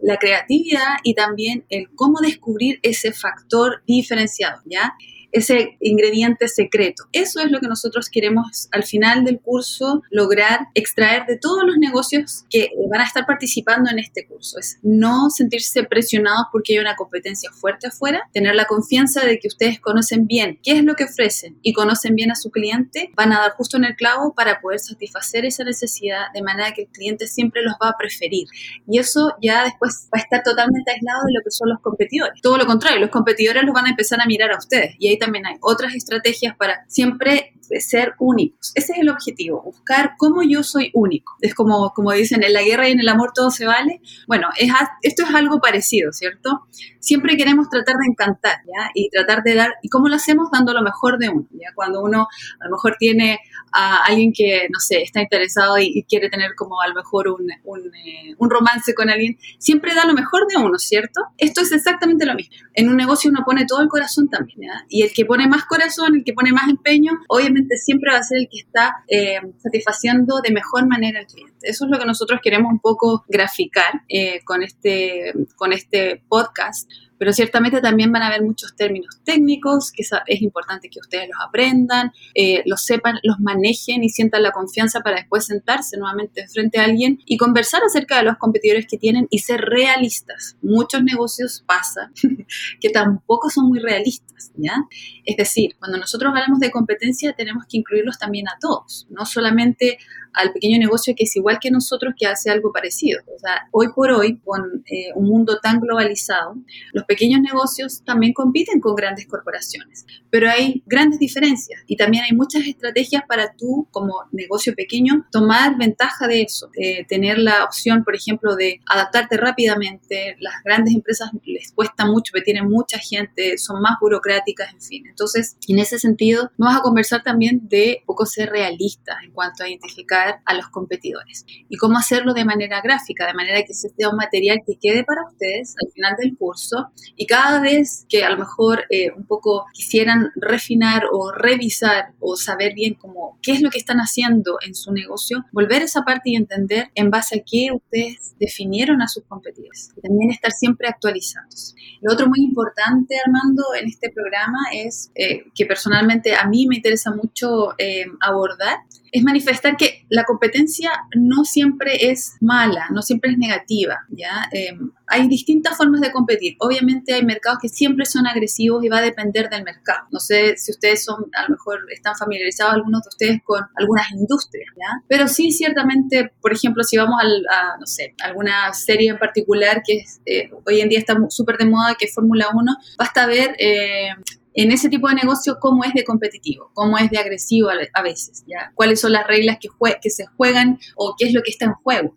la 0.00 0.16
creatividad 0.16 0.96
y 1.02 1.14
también 1.14 1.64
el 1.68 1.90
cómo 1.94 2.20
descubrir 2.20 2.78
ese 2.82 3.12
factor 3.12 3.82
diferenciado, 3.86 4.62
¿ya? 4.64 4.94
Ese 5.34 5.76
ingrediente 5.80 6.48
secreto. 6.48 7.04
Eso 7.12 7.40
es 7.40 7.50
lo 7.50 7.60
que 7.60 7.66
nosotros 7.66 8.08
queremos 8.08 8.68
al 8.70 8.84
final 8.84 9.24
del 9.24 9.40
curso 9.40 10.02
lograr 10.10 10.68
extraer 10.74 11.26
de 11.26 11.36
todos 11.36 11.64
los 11.64 11.76
negocios 11.76 12.44
que 12.48 12.70
van 12.88 13.00
a 13.00 13.04
estar 13.04 13.26
participando 13.26 13.90
en 13.90 13.98
este 13.98 14.26
curso. 14.26 14.58
Es 14.58 14.78
no 14.82 15.30
sentirse 15.30 15.82
presionados 15.82 16.46
porque 16.52 16.74
hay 16.74 16.78
una 16.78 16.94
competencia 16.94 17.50
fuerte 17.50 17.88
afuera, 17.88 18.22
tener 18.32 18.54
la 18.54 18.66
confianza 18.66 19.24
de 19.24 19.40
que 19.40 19.48
ustedes 19.48 19.80
conocen 19.80 20.26
bien 20.26 20.60
qué 20.62 20.78
es 20.78 20.84
lo 20.84 20.94
que 20.94 21.04
ofrecen 21.04 21.58
y 21.62 21.72
conocen 21.72 22.14
bien 22.14 22.30
a 22.30 22.36
su 22.36 22.50
cliente, 22.50 23.10
van 23.16 23.32
a 23.32 23.40
dar 23.40 23.52
justo 23.52 23.76
en 23.76 23.84
el 23.84 23.96
clavo 23.96 24.34
para 24.34 24.60
poder 24.60 24.78
satisfacer 24.78 25.44
esa 25.44 25.64
necesidad 25.64 26.26
de 26.32 26.42
manera 26.42 26.72
que 26.72 26.82
el 26.82 26.88
cliente 26.88 27.26
siempre 27.26 27.62
los 27.62 27.74
va 27.82 27.88
a 27.88 27.96
preferir. 27.98 28.46
Y 28.88 29.00
eso 29.00 29.34
ya 29.42 29.64
después 29.64 30.08
va 30.14 30.18
a 30.18 30.22
estar 30.22 30.44
totalmente 30.44 30.92
aislado 30.92 31.22
de 31.26 31.32
lo 31.32 31.40
que 31.42 31.50
son 31.50 31.70
los 31.70 31.80
competidores. 31.80 32.40
Todo 32.40 32.56
lo 32.56 32.66
contrario, 32.66 33.00
los 33.00 33.10
competidores 33.10 33.64
los 33.64 33.74
van 33.74 33.86
a 33.86 33.90
empezar 33.90 34.20
a 34.20 34.26
mirar 34.26 34.52
a 34.52 34.58
ustedes 34.58 34.94
y 34.98 35.08
ahí 35.08 35.18
también 35.24 35.46
hay 35.46 35.56
otras 35.60 35.94
estrategias 35.94 36.56
para 36.56 36.84
siempre 36.88 37.54
ser 37.80 38.14
únicos. 38.18 38.72
Ese 38.74 38.92
es 38.92 38.98
el 38.98 39.08
objetivo, 39.08 39.62
buscar 39.62 40.14
cómo 40.18 40.42
yo 40.42 40.62
soy 40.62 40.90
único. 40.94 41.34
Es 41.40 41.54
como, 41.54 41.92
como 41.94 42.12
dicen, 42.12 42.42
en 42.42 42.52
la 42.52 42.62
guerra 42.62 42.88
y 42.88 42.92
en 42.92 43.00
el 43.00 43.08
amor 43.08 43.32
todo 43.34 43.50
se 43.50 43.66
vale. 43.66 44.00
Bueno, 44.26 44.48
es, 44.58 44.70
esto 45.02 45.22
es 45.22 45.34
algo 45.34 45.60
parecido, 45.60 46.12
¿cierto? 46.12 46.66
Siempre 47.00 47.36
queremos 47.36 47.68
tratar 47.68 47.96
de 47.96 48.10
encantar, 48.10 48.56
¿ya? 48.66 48.90
Y 48.94 49.08
tratar 49.10 49.42
de 49.42 49.54
dar, 49.54 49.74
¿y 49.82 49.88
cómo 49.88 50.08
lo 50.08 50.16
hacemos? 50.16 50.50
Dando 50.52 50.72
lo 50.72 50.82
mejor 50.82 51.18
de 51.18 51.28
uno, 51.28 51.46
¿ya? 51.52 51.68
Cuando 51.74 52.02
uno 52.02 52.28
a 52.60 52.64
lo 52.64 52.70
mejor 52.70 52.96
tiene 52.98 53.40
a 53.72 54.04
alguien 54.04 54.32
que, 54.32 54.68
no 54.72 54.78
sé, 54.78 55.02
está 55.02 55.20
interesado 55.20 55.78
y, 55.78 56.04
quiere 56.06 56.28
tener 56.28 56.54
como 56.54 56.80
a 56.82 56.88
lo 56.88 56.94
mejor 56.94 57.28
un, 57.28 57.46
un, 57.64 57.80
eh, 57.80 58.34
un 58.36 58.50
romance 58.50 58.94
con 58.94 59.08
alguien, 59.08 59.38
siempre 59.58 59.94
da 59.94 60.04
lo 60.04 60.12
mejor 60.12 60.46
de 60.48 60.58
uno, 60.58 60.78
¿cierto? 60.78 61.22
Esto 61.38 61.62
es 61.62 61.72
exactamente 61.72 62.26
lo 62.26 62.34
mismo. 62.34 62.54
En 62.74 62.88
un 62.88 62.96
negocio 62.96 63.30
uno 63.30 63.42
pone 63.44 63.64
todo 63.64 63.80
el 63.80 63.88
corazón 63.88 64.28
también, 64.28 64.58
¿ya? 64.62 64.84
Y 64.88 65.02
el 65.02 65.12
que 65.14 65.24
pone 65.24 65.48
más 65.48 65.64
corazón, 65.64 66.16
el 66.16 66.24
que 66.24 66.34
pone 66.34 66.52
más 66.52 66.68
empeño, 66.68 67.12
obviamente 67.28 67.76
siempre 67.76 68.12
va 68.12 68.18
a 68.18 68.22
ser 68.22 68.38
el 68.38 68.48
que 68.50 68.58
está 68.58 68.96
eh, 69.08 69.40
satisfaciendo 69.58 70.40
de 70.42 70.52
mejor 70.52 70.86
manera 70.86 71.20
al 71.20 71.26
cliente. 71.26 71.54
Eso 71.62 71.86
es 71.86 71.90
lo 71.90 71.98
que 71.98 72.04
nosotros 72.04 72.40
queremos 72.42 72.70
un 72.70 72.80
poco 72.80 73.24
graficar 73.28 74.02
eh, 74.08 74.40
con, 74.44 74.62
este, 74.62 75.32
con 75.56 75.72
este 75.72 76.22
podcast 76.28 76.90
pero 77.24 77.32
ciertamente 77.32 77.80
también 77.80 78.12
van 78.12 78.20
a 78.20 78.26
haber 78.26 78.42
muchos 78.42 78.76
términos 78.76 79.18
técnicos 79.24 79.90
que 79.90 80.02
es 80.02 80.42
importante 80.42 80.90
que 80.90 81.00
ustedes 81.00 81.26
los 81.26 81.38
aprendan, 81.42 82.12
eh, 82.34 82.62
los 82.66 82.82
sepan, 82.84 83.18
los 83.22 83.40
manejen 83.40 84.04
y 84.04 84.10
sientan 84.10 84.42
la 84.42 84.50
confianza 84.50 85.00
para 85.00 85.16
después 85.16 85.46
sentarse 85.46 85.96
nuevamente 85.96 86.46
frente 86.48 86.78
a 86.78 86.84
alguien 86.84 87.18
y 87.24 87.38
conversar 87.38 87.80
acerca 87.82 88.18
de 88.18 88.24
los 88.24 88.36
competidores 88.36 88.86
que 88.86 88.98
tienen 88.98 89.26
y 89.30 89.38
ser 89.38 89.62
realistas. 89.62 90.58
Muchos 90.60 91.02
negocios 91.02 91.64
pasa 91.66 92.12
que 92.80 92.90
tampoco 92.90 93.48
son 93.48 93.68
muy 93.68 93.78
realistas, 93.78 94.52
¿ya? 94.56 94.84
Es 95.24 95.38
decir, 95.38 95.76
cuando 95.78 95.96
nosotros 95.96 96.28
hablamos 96.28 96.60
de 96.60 96.70
competencia 96.70 97.32
tenemos 97.32 97.64
que 97.66 97.78
incluirlos 97.78 98.18
también 98.18 98.48
a 98.48 98.58
todos, 98.60 99.06
no 99.08 99.24
solamente 99.24 99.96
al 100.34 100.52
pequeño 100.52 100.78
negocio 100.78 101.14
que 101.16 101.24
es 101.24 101.36
igual 101.36 101.58
que 101.60 101.70
nosotros 101.70 102.14
que 102.18 102.26
hace 102.26 102.50
algo 102.50 102.72
parecido. 102.72 103.22
O 103.34 103.38
sea, 103.38 103.68
hoy 103.70 103.88
por 103.94 104.10
hoy, 104.10 104.38
con 104.38 104.84
eh, 104.86 105.12
un 105.14 105.28
mundo 105.28 105.58
tan 105.62 105.80
globalizado, 105.80 106.56
los 106.92 107.04
pequeños 107.14 107.40
negocios 107.40 108.02
también 108.04 108.32
compiten 108.32 108.80
con 108.80 108.96
grandes 108.96 109.26
corporaciones, 109.26 110.04
pero 110.30 110.50
hay 110.50 110.82
grandes 110.86 111.20
diferencias 111.20 111.80
y 111.86 111.96
también 111.96 112.24
hay 112.24 112.32
muchas 112.32 112.66
estrategias 112.66 113.22
para 113.28 113.54
tú 113.56 113.86
como 113.92 114.14
negocio 114.32 114.74
pequeño 114.74 115.26
tomar 115.30 115.78
ventaja 115.78 116.26
de 116.26 116.42
eso, 116.42 116.70
tener 117.08 117.38
la 117.38 117.62
opción, 117.62 118.02
por 118.02 118.16
ejemplo, 118.16 118.56
de 118.56 118.80
adaptarte 118.86 119.36
rápidamente. 119.36 120.36
Las 120.40 120.54
grandes 120.64 120.94
empresas 120.94 121.30
les 121.44 121.70
cuesta 121.72 122.04
mucho, 122.04 122.32
porque 122.32 122.44
tienen 122.44 122.68
mucha 122.68 122.98
gente, 122.98 123.58
son 123.58 123.80
más 123.80 123.94
burocráticas, 124.00 124.72
en 124.72 124.80
fin. 124.80 125.06
Entonces, 125.06 125.56
en 125.68 125.78
ese 125.78 126.00
sentido, 126.00 126.50
vamos 126.58 126.80
a 126.80 126.82
conversar 126.82 127.22
también 127.22 127.60
de 127.68 128.02
poco 128.06 128.26
ser 128.26 128.50
realistas 128.50 129.16
en 129.24 129.30
cuanto 129.30 129.62
a 129.62 129.68
identificar 129.68 130.40
a 130.44 130.54
los 130.54 130.68
competidores 130.68 131.46
y 131.68 131.76
cómo 131.76 131.96
hacerlo 131.96 132.34
de 132.34 132.44
manera 132.44 132.80
gráfica, 132.80 133.26
de 133.26 133.34
manera 133.34 133.62
que 133.62 133.74
se 133.74 133.88
sea 133.90 134.08
un 134.08 134.16
material 134.16 134.62
que 134.66 134.78
quede 134.80 135.04
para 135.04 135.26
ustedes 135.28 135.74
al 135.84 135.92
final 135.92 136.14
del 136.18 136.36
curso 136.36 136.90
y 137.16 137.26
cada 137.26 137.60
vez 137.60 138.06
que 138.08 138.24
a 138.24 138.30
lo 138.30 138.38
mejor 138.38 138.84
eh, 138.90 139.10
un 139.16 139.26
poco 139.26 139.66
quisieran 139.72 140.30
refinar 140.36 141.04
o 141.12 141.32
revisar 141.32 142.12
o 142.20 142.36
saber 142.36 142.74
bien 142.74 142.94
cómo 142.94 143.38
qué 143.42 143.52
es 143.52 143.62
lo 143.62 143.70
que 143.70 143.78
están 143.78 143.98
haciendo 143.98 144.58
en 144.66 144.74
su 144.74 144.92
negocio, 144.92 145.44
volver 145.52 145.82
a 145.82 145.84
esa 145.84 146.02
parte 146.02 146.30
y 146.30 146.36
entender 146.36 146.90
en 146.94 147.10
base 147.10 147.38
a 147.38 147.42
qué 147.44 147.68
ustedes 147.72 148.34
definieron 148.38 149.02
a 149.02 149.08
sus 149.08 149.24
competidores 149.24 149.92
y 149.96 150.00
también 150.00 150.30
estar 150.30 150.50
siempre 150.52 150.88
actualizándose. 150.88 151.74
Lo 152.00 152.12
otro 152.12 152.26
muy 152.28 152.40
importante, 152.40 153.16
Armando, 153.24 153.62
en 153.80 153.88
este 153.88 154.10
programa 154.10 154.58
es 154.72 155.10
eh, 155.14 155.44
que 155.54 155.66
personalmente 155.66 156.34
a 156.34 156.46
mí 156.46 156.66
me 156.66 156.76
interesa 156.76 157.10
mucho 157.10 157.74
eh, 157.78 158.06
abordar 158.20 158.78
es 159.14 159.22
manifestar 159.22 159.76
que 159.76 160.04
la 160.08 160.24
competencia 160.24 160.90
no 161.14 161.44
siempre 161.44 162.10
es 162.10 162.34
mala, 162.40 162.88
no 162.90 163.00
siempre 163.00 163.30
es 163.30 163.38
negativa, 163.38 164.00
¿ya? 164.08 164.48
Em, 164.50 164.90
hay 165.06 165.28
distintas 165.28 165.76
formas 165.76 166.00
de 166.00 166.10
competir. 166.10 166.56
Obviamente 166.58 167.14
hay 167.14 167.24
mercados 167.24 167.60
que 167.62 167.68
siempre 167.68 168.06
son 168.06 168.26
agresivos 168.26 168.84
y 168.84 168.88
va 168.88 168.98
a 168.98 169.02
depender 169.02 169.48
del 169.48 169.62
mercado. 169.62 170.08
No 170.10 170.18
sé 170.18 170.56
si 170.56 170.72
ustedes 170.72 171.04
son, 171.04 171.26
a 171.36 171.42
lo 171.44 171.50
mejor 171.50 171.86
están 171.92 172.16
familiarizados 172.16 172.74
algunos 172.74 173.02
de 173.02 173.08
ustedes 173.10 173.40
con 173.44 173.62
algunas 173.76 174.10
industrias, 174.10 174.66
¿ya? 174.76 175.04
Pero 175.06 175.28
sí, 175.28 175.52
ciertamente, 175.52 176.32
por 176.40 176.52
ejemplo, 176.52 176.82
si 176.82 176.96
vamos 176.96 177.20
a, 177.22 177.78
no 177.78 177.86
sé, 177.86 178.16
alguna 178.20 178.72
serie 178.72 179.10
en 179.10 179.18
particular 179.20 179.84
que 179.86 180.02
eh, 180.26 180.50
hoy 180.66 180.80
en 180.80 180.88
día 180.88 180.98
está 180.98 181.16
súper 181.28 181.56
de 181.56 181.66
moda, 181.66 181.94
que 181.96 182.06
es 182.06 182.14
Fórmula 182.14 182.48
1, 182.52 182.76
basta 182.98 183.26
ver... 183.28 183.54
Eh, 183.60 184.08
en 184.54 184.72
ese 184.72 184.88
tipo 184.88 185.08
de 185.08 185.14
negocio 185.14 185.58
cómo 185.60 185.84
es 185.84 185.92
de 185.92 186.04
competitivo, 186.04 186.70
cómo 186.74 186.96
es 186.98 187.10
de 187.10 187.18
agresivo 187.18 187.68
a 187.70 188.02
veces. 188.02 188.44
Cuáles 188.74 189.00
son 189.00 189.12
las 189.12 189.26
reglas 189.26 189.58
que, 189.60 189.68
se 190.10 190.26
juegan 190.26 190.78
o 190.96 191.14
qué 191.18 191.26
es 191.26 191.32
lo 191.32 191.42
que 191.42 191.50
está 191.50 191.66
en 191.66 191.74
juego. 191.74 192.14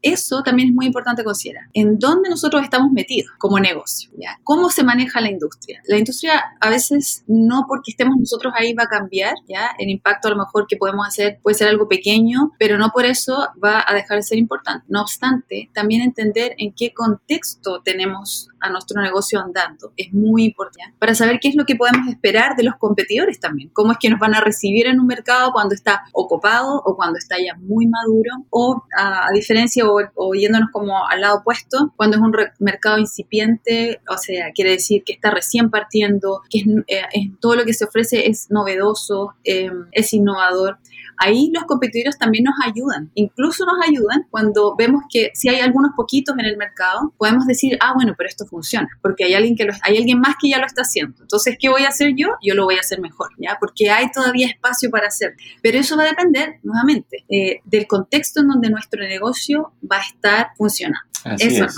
Eso 0.00 0.42
también 0.42 0.68
es 0.68 0.74
muy 0.74 0.86
importante 0.86 1.24
considerar. 1.24 1.64
¿En 1.74 1.98
dónde 1.98 2.28
nosotros 2.30 2.62
estamos 2.62 2.90
metidos 2.92 3.32
como 3.38 3.58
negocio. 3.58 4.10
¿Cómo 4.44 4.70
se 4.70 4.84
maneja 4.84 5.20
la 5.20 5.30
industria? 5.30 5.80
La 5.86 5.98
industria 5.98 6.42
a 6.60 6.70
veces 6.70 7.24
no 7.26 7.66
porque 7.68 7.90
estemos 7.90 8.16
nosotros 8.18 8.52
ahí 8.56 8.74
va 8.74 8.84
a 8.84 8.88
cambiar. 8.88 9.34
El 9.78 9.90
impacto 9.90 10.28
a 10.28 10.30
lo 10.32 10.36
mejor 10.38 10.66
que 10.68 10.76
podemos 10.76 11.06
hacer 11.06 11.38
puede 11.42 11.56
ser 11.56 11.68
algo 11.68 11.88
pequeño, 11.88 12.52
pero 12.58 12.78
no 12.78 12.90
por 12.90 13.04
eso 13.04 13.48
va 13.62 13.84
a 13.86 13.94
dejar 13.94 14.18
de 14.18 14.22
ser 14.22 14.38
importante. 14.38 14.86
No 14.88 15.02
obstante, 15.02 15.70
también 15.74 16.02
entender 16.02 16.54
en 16.58 16.72
qué 16.72 16.92
contexto 16.94 17.82
tenemos 17.82 18.48
a 18.62 18.70
nuestro 18.70 19.02
negocio 19.02 19.40
andando 19.40 19.92
es 19.96 20.12
muy 20.12 20.44
importante 20.44 20.94
para 20.98 21.14
saber 21.14 21.38
qué 21.40 21.48
es 21.48 21.56
lo 21.56 21.64
que 21.64 21.76
podemos 21.76 22.08
esperar 22.08 22.56
de 22.56 22.62
los 22.62 22.76
competidores 22.76 23.40
también. 23.40 23.70
Cómo 23.72 23.92
es 23.92 23.98
que 23.98 24.08
nos 24.08 24.18
van 24.18 24.34
a 24.34 24.40
recibir 24.40 24.86
en 24.86 25.00
un 25.00 25.06
mercado 25.06 25.52
cuando 25.52 25.74
está 25.74 26.02
ocupado 26.12 26.80
o 26.84 26.96
cuando 26.96 27.18
está 27.18 27.36
ya 27.38 27.54
muy 27.58 27.86
maduro 27.86 28.30
o 28.50 28.82
a, 28.96 29.26
diferencia 29.32 29.84
o, 29.86 30.34
yéndonos 30.34 30.70
como 30.72 31.06
al 31.06 31.20
lado 31.20 31.38
opuesto, 31.38 31.92
cuando 31.96 32.16
es 32.16 32.22
un 32.22 32.32
mercado 32.58 32.98
incipiente, 32.98 34.00
o 34.08 34.16
sea, 34.16 34.52
quiere 34.54 34.70
decir 34.70 35.02
que 35.04 35.12
está 35.12 35.30
recién 35.30 35.70
partiendo, 35.70 36.42
que 36.48 36.60
es, 36.60 36.66
eh, 36.86 37.32
todo 37.40 37.56
lo 37.56 37.64
que 37.64 37.74
se 37.74 37.84
ofrece 37.84 38.28
es 38.28 38.50
novedoso, 38.50 39.34
eh, 39.44 39.70
es 39.92 40.12
innovador. 40.12 40.78
Ahí 41.24 41.50
los 41.54 41.64
competidores 41.64 42.18
también 42.18 42.44
nos 42.44 42.54
ayudan, 42.66 43.12
incluso 43.14 43.64
nos 43.64 43.76
ayudan 43.86 44.26
cuando 44.28 44.74
vemos 44.76 45.04
que 45.08 45.30
si 45.34 45.48
hay 45.48 45.60
algunos 45.60 45.92
poquitos 45.96 46.36
en 46.36 46.46
el 46.46 46.56
mercado, 46.56 47.14
podemos 47.16 47.46
decir, 47.46 47.78
ah, 47.80 47.92
bueno, 47.94 48.14
pero 48.18 48.28
esto 48.28 48.44
funciona, 48.44 48.88
porque 49.00 49.24
hay 49.24 49.34
alguien, 49.34 49.54
que 49.54 49.64
lo, 49.64 49.72
hay 49.82 49.98
alguien 49.98 50.18
más 50.18 50.34
que 50.40 50.50
ya 50.50 50.58
lo 50.58 50.66
está 50.66 50.82
haciendo. 50.82 51.22
Entonces, 51.22 51.56
¿qué 51.60 51.68
voy 51.68 51.84
a 51.84 51.90
hacer 51.90 52.14
yo? 52.16 52.30
Yo 52.42 52.56
lo 52.56 52.64
voy 52.64 52.74
a 52.74 52.80
hacer 52.80 53.00
mejor, 53.00 53.28
¿ya? 53.38 53.56
Porque 53.60 53.88
hay 53.88 54.10
todavía 54.10 54.48
espacio 54.48 54.90
para 54.90 55.06
hacer. 55.06 55.36
Pero 55.62 55.78
eso 55.78 55.96
va 55.96 56.02
a 56.02 56.06
depender, 56.06 56.58
nuevamente, 56.64 57.24
eh, 57.28 57.60
del 57.66 57.86
contexto 57.86 58.40
en 58.40 58.48
donde 58.48 58.70
nuestro 58.70 59.00
negocio 59.02 59.74
va 59.88 59.98
a 59.98 60.02
estar 60.02 60.48
funcionando. 60.56 61.06
Así 61.24 61.56
es. 61.56 61.76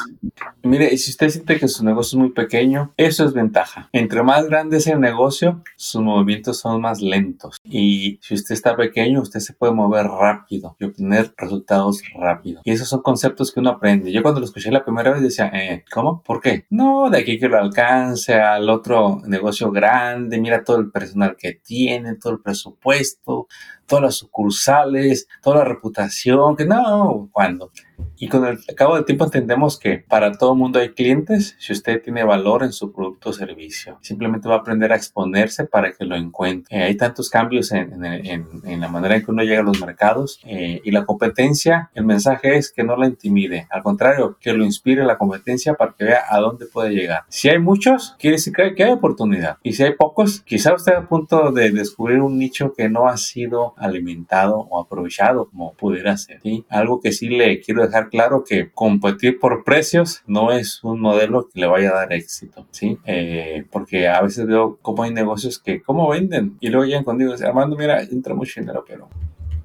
Mire, 0.65 0.89
y 0.93 0.97
si 0.97 1.11
usted 1.11 1.29
siente 1.29 1.59
que 1.59 1.69
su 1.69 1.85
negocio 1.85 2.17
es 2.17 2.21
muy 2.21 2.31
pequeño, 2.31 2.95
eso 2.97 3.27
es 3.27 3.35
ventaja. 3.35 3.91
Entre 3.93 4.23
más 4.23 4.47
grande 4.47 4.79
es 4.79 4.87
el 4.87 4.99
negocio, 4.99 5.63
sus 5.77 6.01
movimientos 6.01 6.59
son 6.59 6.81
más 6.81 7.03
lentos. 7.03 7.59
Y 7.65 8.19
si 8.23 8.33
usted 8.33 8.55
está 8.55 8.75
pequeño, 8.75 9.21
usted 9.21 9.41
se 9.41 9.53
puede 9.53 9.75
mover 9.75 10.07
rápido 10.07 10.75
y 10.81 10.85
obtener 10.85 11.35
resultados 11.37 12.03
rápido. 12.15 12.63
Y 12.65 12.71
esos 12.71 12.89
son 12.89 13.03
conceptos 13.03 13.53
que 13.53 13.61
uno 13.61 13.71
aprende. 13.71 14.11
Yo 14.11 14.23
cuando 14.23 14.41
lo 14.41 14.47
escuché 14.47 14.71
la 14.71 14.85
primera 14.85 15.13
vez 15.13 15.21
decía, 15.21 15.51
eh, 15.53 15.85
¿cómo? 15.93 16.23
¿Por 16.23 16.41
qué? 16.41 16.65
No, 16.71 17.11
de 17.11 17.19
aquí 17.19 17.39
que 17.39 17.49
lo 17.49 17.59
alcance 17.59 18.33
al 18.33 18.71
otro 18.71 19.21
negocio 19.27 19.71
grande, 19.71 20.41
mira 20.41 20.65
todo 20.65 20.79
el 20.79 20.91
personal 20.91 21.37
que 21.37 21.53
tiene, 21.53 22.15
todo 22.15 22.33
el 22.33 22.41
presupuesto, 22.41 23.49
todas 23.87 24.05
las 24.05 24.15
sucursales, 24.17 25.29
toda 25.43 25.59
la 25.59 25.65
reputación, 25.65 26.57
que 26.57 26.65
no, 26.65 27.29
¿cuándo? 27.33 27.71
Y 28.17 28.29
con 28.29 28.45
el 28.47 28.59
cabo 28.77 28.95
del 28.95 29.05
tiempo 29.05 29.25
entendemos 29.25 29.79
que 29.79 29.99
para 29.99 30.33
todo 30.33 30.55
mundo 30.55 30.79
hay 30.79 30.91
clientes 30.91 31.57
si 31.59 31.73
usted 31.73 32.03
tiene 32.03 32.25
valor 32.25 32.63
en 32.63 32.73
su 32.73 32.93
producto 32.93 33.31
o 33.31 33.33
servicio. 33.33 33.99
Simplemente 34.03 34.49
va 34.49 34.57
a 34.57 34.59
aprender 34.59 34.93
a 34.93 34.97
exponerse 34.97 35.65
para 35.65 35.93
que 35.93 36.05
lo 36.05 36.17
encuentre. 36.17 36.77
Eh, 36.77 36.83
hay 36.83 36.97
tantos 36.97 37.31
cambios 37.31 37.73
en, 37.73 38.05
en, 38.05 38.47
en, 38.65 38.81
la 38.81 38.89
manera 38.89 39.17
en 39.17 39.25
que 39.25 39.31
uno 39.31 39.43
llega 39.43 39.61
a 39.61 39.65
los 39.65 39.81
mercados 39.81 40.41
eh, 40.45 40.81
y 40.85 40.91
la 40.91 41.05
competencia, 41.05 41.91
el 41.95 42.05
mensaje 42.05 42.57
es 42.57 42.73
que 42.73 42.85
no 42.85 42.97
la 42.97 43.07
intimide. 43.07 43.67
Al 43.71 43.83
contrario, 43.83 44.37
que 44.41 44.53
lo 44.53 44.65
inspire 44.65 45.05
la 45.05 45.19
competencia 45.19 45.75
para 45.75 45.93
que 45.93 46.05
vea 46.05 46.25
a 46.29 46.39
dónde 46.39 46.67
puede 46.67 46.95
llegar. 46.95 47.25
Si 47.29 47.49
hay 47.49 47.59
muchos, 47.59 48.17
quiere 48.19 48.37
decir 48.37 48.53
que 48.53 48.85
hay 48.85 48.93
oportunidad. 48.93 49.59
Y 49.63 49.73
si 49.75 49.83
hay 49.83 49.95
pocos, 49.95 50.41
quizá 50.41 50.75
usted 50.75 50.95
a 50.95 51.09
punto 51.09 51.53
de 51.53 51.71
descubrir 51.71 52.21
un 52.21 52.39
nicho 52.39 52.73
que 52.73 52.89
no 52.89 53.09
ha 53.09 53.17
sido 53.17 53.74
alimentado 53.77 54.59
o 54.59 54.81
aprovechado 54.81 55.49
como 55.51 55.75
pudiera 55.75 56.17
ser. 56.17 56.41
¿sí? 56.43 56.65
Algo 56.69 57.01
que 57.01 57.13
sí 57.13 57.29
le 57.29 57.61
quiero 57.61 57.83
dejar 57.83 58.09
claro 58.09 58.45
que 58.45 58.71
competir 58.71 59.39
por 59.39 59.65
precios 59.65 60.23
no 60.27 60.53
es 60.53 60.83
un 60.85 61.01
modelo 61.01 61.49
que 61.49 61.61
le 61.61 61.67
vaya 61.67 61.91
a 61.91 61.95
dar 61.95 62.13
éxito, 62.13 62.67
¿sí? 62.71 62.99
Eh, 63.05 63.65
porque 63.71 64.09
a 64.09 64.21
veces 64.23 64.47
veo 64.47 64.79
cómo 64.83 65.03
hay 65.03 65.13
negocios 65.13 65.59
que, 65.59 65.83
¿cómo 65.83 66.09
venden? 66.09 66.57
Y 66.61 66.69
luego 66.69 66.87
llegan 66.87 67.05
conmigo 67.05 67.31
y 67.31 67.35
dicen, 67.35 67.49
Armando, 67.49 67.77
mira, 67.77 68.03
entra 68.03 68.35
mucho 68.35 68.61
dinero, 68.61 68.85
pero 68.87 69.09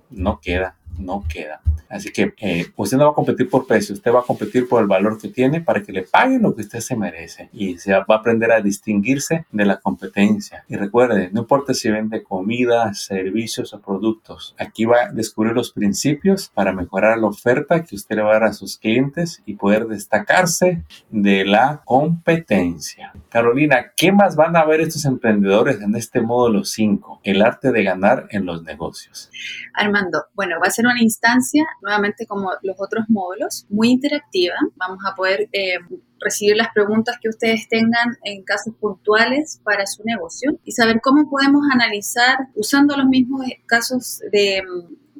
no 0.09 0.39
queda 0.39 0.78
no 0.99 1.23
queda. 1.27 1.61
Así 1.89 2.11
que 2.11 2.33
eh, 2.37 2.67
usted 2.75 2.97
no 2.97 3.05
va 3.05 3.11
a 3.11 3.15
competir 3.15 3.49
por 3.49 3.65
precio, 3.65 3.95
usted 3.95 4.13
va 4.13 4.19
a 4.19 4.23
competir 4.23 4.67
por 4.69 4.81
el 4.81 4.87
valor 4.87 5.19
que 5.19 5.29
tiene 5.29 5.59
para 5.59 5.81
que 5.81 5.91
le 5.91 6.03
paguen 6.03 6.43
lo 6.43 6.55
que 6.55 6.61
usted 6.61 6.81
se 6.81 6.95
merece 6.95 7.49
y 7.51 7.79
se 7.79 7.93
va 7.93 8.05
a 8.07 8.15
aprender 8.15 8.51
a 8.51 8.61
distinguirse 8.61 9.45
de 9.51 9.65
la 9.65 9.79
competencia. 9.79 10.63
Y 10.67 10.75
recuerde, 10.75 11.29
no 11.33 11.41
importa 11.41 11.73
si 11.73 11.89
vende 11.89 12.21
comida, 12.21 12.93
servicios 12.93 13.73
o 13.73 13.81
productos, 13.81 14.55
aquí 14.59 14.85
va 14.85 15.05
a 15.05 15.11
descubrir 15.11 15.53
los 15.53 15.71
principios 15.71 16.51
para 16.53 16.73
mejorar 16.73 17.17
la 17.17 17.27
oferta 17.27 17.83
que 17.83 17.95
usted 17.95 18.17
le 18.17 18.21
va 18.21 18.29
a 18.29 18.33
dar 18.33 18.43
a 18.43 18.53
sus 18.53 18.77
clientes 18.77 19.41
y 19.47 19.55
poder 19.55 19.87
destacarse 19.87 20.83
de 21.09 21.45
la 21.45 21.81
competencia. 21.85 23.13
Carolina, 23.29 23.93
¿qué 23.95 24.11
más 24.11 24.35
van 24.35 24.55
a 24.55 24.65
ver 24.65 24.81
estos 24.81 25.05
emprendedores 25.05 25.81
en 25.81 25.95
este 25.95 26.21
módulo 26.21 26.65
5? 26.65 27.21
El 27.23 27.41
arte 27.41 27.71
de 27.71 27.83
ganar 27.83 28.27
en 28.29 28.45
los 28.45 28.63
negocios. 28.63 29.31
Armando, 29.73 30.25
bueno, 30.35 30.57
va 30.61 30.67
a 30.67 30.71
ser 30.71 30.85
una 30.91 31.01
instancia, 31.01 31.65
nuevamente 31.81 32.25
como 32.25 32.51
los 32.63 32.75
otros 32.79 33.05
módulos, 33.09 33.65
muy 33.69 33.89
interactiva. 33.89 34.55
Vamos 34.75 34.99
a 35.05 35.15
poder 35.15 35.49
eh, 35.51 35.77
recibir 36.19 36.57
las 36.57 36.69
preguntas 36.73 37.17
que 37.21 37.29
ustedes 37.29 37.67
tengan 37.69 38.17
en 38.23 38.43
casos 38.43 38.73
puntuales 38.79 39.61
para 39.63 39.85
su 39.85 40.03
negocio 40.03 40.59
y 40.63 40.71
saber 40.73 40.99
cómo 41.01 41.29
podemos 41.29 41.63
analizar 41.71 42.37
usando 42.55 42.97
los 42.97 43.07
mismos 43.07 43.45
casos 43.67 44.19
de 44.31 44.39
de 44.39 44.63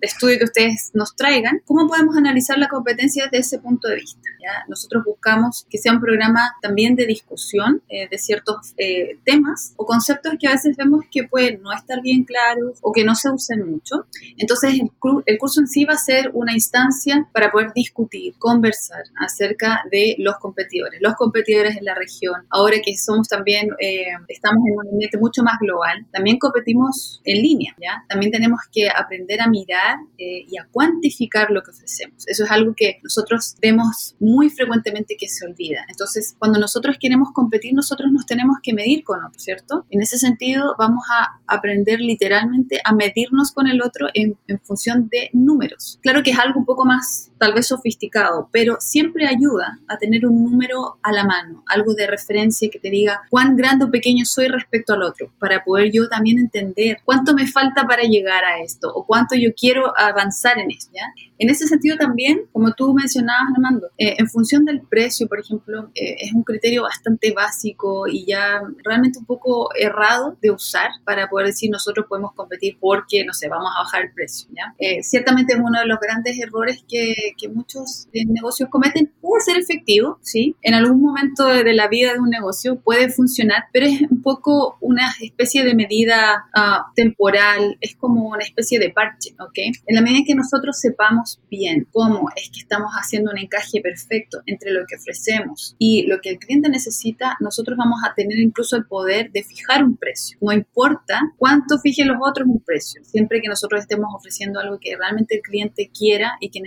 estudio 0.01 0.37
que 0.37 0.45
ustedes 0.45 0.91
nos 0.93 1.15
traigan, 1.15 1.61
¿cómo 1.65 1.87
podemos 1.87 2.15
analizar 2.17 2.57
la 2.57 2.67
competencia 2.67 3.25
desde 3.25 3.37
ese 3.39 3.59
punto 3.59 3.87
de 3.87 3.95
vista? 3.95 4.29
¿ya? 4.41 4.65
Nosotros 4.67 5.03
buscamos 5.05 5.65
que 5.69 5.77
sea 5.77 5.93
un 5.93 6.01
programa 6.01 6.55
también 6.61 6.95
de 6.95 7.05
discusión 7.05 7.81
eh, 7.89 8.07
de 8.09 8.17
ciertos 8.17 8.73
eh, 8.77 9.17
temas 9.23 9.73
o 9.77 9.85
conceptos 9.85 10.33
que 10.39 10.47
a 10.47 10.51
veces 10.51 10.77
vemos 10.77 11.05
que 11.11 11.23
pueden 11.23 11.61
no 11.61 11.71
estar 11.73 12.01
bien 12.01 12.23
claros 12.23 12.79
o 12.81 12.91
que 12.91 13.03
no 13.03 13.15
se 13.15 13.29
usen 13.29 13.69
mucho. 13.69 14.05
Entonces, 14.37 14.73
el, 14.73 14.91
el 15.25 15.37
curso 15.37 15.61
en 15.61 15.67
sí 15.67 15.85
va 15.85 15.93
a 15.93 15.97
ser 15.97 16.31
una 16.33 16.53
instancia 16.53 17.27
para 17.33 17.51
poder 17.51 17.71
discutir, 17.73 18.35
conversar 18.37 19.03
acerca 19.19 19.83
de 19.91 20.15
los 20.19 20.37
competidores, 20.37 21.01
los 21.01 21.15
competidores 21.15 21.77
en 21.77 21.85
la 21.85 21.95
región. 21.95 22.45
Ahora 22.49 22.77
que 22.83 22.97
somos 22.97 23.27
también, 23.27 23.69
eh, 23.79 24.07
estamos 24.27 24.59
en 24.67 24.77
un 24.77 24.87
ambiente 24.93 25.17
mucho 25.17 25.43
más 25.43 25.59
global, 25.59 26.05
también 26.11 26.37
competimos 26.37 27.21
en 27.23 27.41
línea, 27.41 27.75
¿ya? 27.81 28.03
También 28.07 28.31
tenemos 28.31 28.59
que 28.71 28.89
aprender 28.89 29.41
a 29.41 29.47
mirar 29.47 29.88
eh, 30.17 30.45
y 30.47 30.57
a 30.57 30.67
cuantificar 30.71 31.51
lo 31.51 31.61
que 31.61 31.71
ofrecemos. 31.71 32.27
Eso 32.27 32.43
es 32.43 32.51
algo 32.51 32.73
que 32.75 32.99
nosotros 33.03 33.55
vemos 33.61 34.15
muy 34.19 34.49
frecuentemente 34.49 35.15
que 35.17 35.27
se 35.27 35.45
olvida. 35.45 35.85
Entonces, 35.89 36.35
cuando 36.37 36.59
nosotros 36.59 36.97
queremos 36.99 37.29
competir, 37.33 37.73
nosotros 37.73 38.11
nos 38.11 38.25
tenemos 38.25 38.57
que 38.61 38.73
medir 38.73 39.03
con 39.03 39.23
otro, 39.23 39.39
¿cierto? 39.39 39.85
En 39.89 40.01
ese 40.01 40.17
sentido, 40.17 40.75
vamos 40.77 41.03
a 41.11 41.39
aprender 41.47 41.99
literalmente 41.99 42.81
a 42.83 42.93
medirnos 42.93 43.51
con 43.51 43.67
el 43.67 43.81
otro 43.81 44.07
en 44.13 44.37
función 44.63 45.09
de 45.09 45.29
números. 45.33 45.99
Claro 46.01 46.23
que 46.23 46.31
es 46.31 46.39
algo 46.39 46.59
un 46.59 46.65
poco 46.65 46.85
más 46.85 47.28
tal 47.39 47.53
vez 47.53 47.67
sofisticado, 47.67 48.49
pero 48.51 48.77
siempre 48.79 49.25
ayuda 49.27 49.79
a 49.87 49.97
tener 49.97 50.25
un 50.25 50.43
número 50.43 50.97
a 51.01 51.11
la 51.11 51.23
mano, 51.23 51.63
algo 51.67 51.93
de 51.93 52.07
referencia 52.07 52.69
que 52.69 52.79
te 52.79 52.89
diga 52.89 53.21
cuán 53.29 53.55
grande 53.55 53.85
o 53.85 53.91
pequeño 53.91 54.25
soy 54.25 54.47
respecto 54.47 54.93
al 54.93 55.03
otro, 55.03 55.31
para 55.39 55.63
poder 55.63 55.91
yo 55.91 56.07
también 56.09 56.37
entender 56.37 56.97
cuánto 57.05 57.33
me 57.33 57.47
falta 57.47 57.85
para 57.87 58.03
llegar 58.03 58.43
a 58.43 58.61
esto 58.61 58.91
o 58.93 59.05
cuánto 59.05 59.35
yo 59.35 59.49
quiero 59.55 59.93
avanzar 59.97 60.59
en 60.59 60.71
esto. 60.71 60.91
¿ya? 60.93 61.03
En 61.37 61.49
ese 61.49 61.67
sentido 61.67 61.95
también, 61.97 62.41
como 62.51 62.73
tú 62.73 62.93
mencionabas, 62.93 63.53
Armando, 63.55 63.87
eh, 63.97 64.15
en 64.17 64.27
función 64.27 64.65
del 64.65 64.81
precio, 64.81 65.27
por 65.27 65.39
ejemplo, 65.39 65.89
eh, 65.95 66.17
es 66.19 66.33
un 66.33 66.43
criterio 66.43 66.83
bastante 66.83 67.31
básico 67.31 68.07
y 68.07 68.25
ya 68.25 68.61
realmente 68.83 69.19
un 69.19 69.25
poco 69.25 69.69
errado 69.75 70.37
de 70.41 70.51
usar 70.51 70.89
para 71.05 71.29
poder 71.29 71.47
decir 71.47 71.71
nosotros 71.71 72.07
podemos 72.09 72.33
competir 72.33 72.77
porque, 72.79 73.23
no 73.23 73.33
sé, 73.33 73.47
vamos 73.47 73.71
a 73.73 73.83
bajar 73.83 74.03
el 74.03 74.13
precio. 74.13 74.49
¿ya? 74.53 74.75
Eh, 74.77 75.01
ciertamente 75.01 75.53
es 75.53 75.59
uno 75.59 75.79
de 75.79 75.85
los 75.85 75.99
grandes 75.99 76.37
errores 76.39 76.83
que, 76.89 77.15
que 77.37 77.49
muchos 77.49 78.07
negocios 78.13 78.69
cometen. 78.69 79.11
Puede 79.21 79.43
ser 79.43 79.57
efectivo, 79.57 80.19
¿sí? 80.21 80.55
En 80.61 80.73
algún 80.73 81.01
momento 81.01 81.45
de, 81.45 81.73
la 81.73 81.87
vida 81.87 82.13
de 82.13 82.19
un 82.19 82.29
negocio 82.29 82.79
puede 82.79 83.09
funcionar, 83.09 83.65
pero 83.71 83.85
es 83.85 84.01
un 84.09 84.21
poco 84.21 84.77
una 84.81 85.11
especie 85.21 85.63
de 85.63 85.75
medida 85.75 86.45
ah, 86.55 86.87
temporal, 86.95 87.77
es 87.81 87.95
como 87.95 88.29
una 88.29 88.43
especie 88.43 88.79
de 88.79 88.89
parche, 88.89 89.35
¿ok? 89.39 89.57
En 89.85 89.95
la 89.95 90.01
medida 90.01 90.19
en 90.19 90.25
que 90.25 90.35
nosotros 90.35 90.79
sepamos 90.79 91.39
bien 91.49 91.87
cómo 91.91 92.29
es 92.35 92.49
que 92.49 92.59
estamos 92.59 92.91
haciendo 92.93 93.31
un 93.31 93.37
encaje 93.37 93.81
perfecto 93.81 94.41
entre 94.45 94.71
lo 94.71 94.85
que 94.87 94.95
ofrecemos 94.95 95.75
y 95.77 96.07
lo 96.07 96.19
que 96.21 96.31
el 96.31 96.39
cliente 96.39 96.69
necesita, 96.69 97.37
nosotros 97.39 97.77
vamos 97.77 97.99
a 98.05 98.13
tener 98.13 98.39
incluso 98.39 98.75
el 98.75 98.85
poder 98.85 99.31
de 99.31 99.43
fijar 99.43 99.83
un 99.83 99.97
precio. 99.97 100.37
No 100.41 100.51
importa 100.51 101.21
cuánto 101.37 101.79
fijen 101.79 102.07
los 102.07 102.17
otros 102.21 102.47
un 102.47 102.61
precio, 102.61 103.03
siempre 103.03 103.41
que 103.41 103.47
nosotros 103.47 103.81
estemos 103.81 104.09
ofreciendo 104.15 104.59
algo 104.59 104.79
que 104.79 104.95
realmente 104.97 105.35
el 105.35 105.41
cliente 105.41 105.91
quiera 105.93 106.37
y 106.39 106.49
que 106.49 106.61